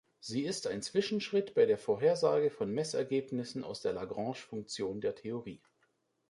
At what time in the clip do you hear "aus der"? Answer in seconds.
3.63-3.93